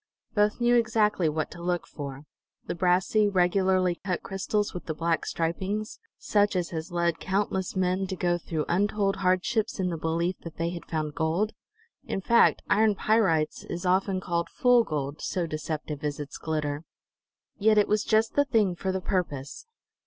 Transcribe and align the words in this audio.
Both 0.33 0.59
knew 0.59 0.75
exactly 0.75 1.29
what 1.29 1.51
to 1.51 1.61
look 1.61 1.85
for: 1.85 2.23
the 2.65 2.73
brassy, 2.73 3.29
regularly 3.29 4.01
cut 4.03 4.23
crystals 4.23 4.73
with 4.73 4.85
the 4.87 4.95
black 4.95 5.27
stripings, 5.27 5.99
such 6.17 6.55
as 6.55 6.71
has 6.71 6.91
led 6.91 7.19
countless 7.19 7.75
men 7.75 8.07
to 8.07 8.15
go 8.15 8.39
through 8.39 8.65
untold 8.67 9.17
hardships 9.17 9.79
in 9.79 9.89
the 9.91 9.99
belief 9.99 10.39
that 10.39 10.57
they 10.57 10.71
had 10.71 10.87
found 10.89 11.13
gold. 11.13 11.53
In 12.03 12.19
fact, 12.19 12.63
iron 12.67 12.95
pyrites 12.95 13.63
is 13.63 13.85
often 13.85 14.19
called 14.19 14.49
"fool 14.49 14.83
gold," 14.83 15.21
so 15.21 15.45
deceptive 15.45 16.03
is 16.03 16.19
its 16.19 16.39
glitter. 16.39 16.83
Yet, 17.59 17.77
it 17.77 17.87
was 17.87 18.03
just 18.03 18.33
the 18.33 18.45
thing 18.45 18.75
for 18.75 18.91
the 18.91 19.01
purpose. 19.01 19.67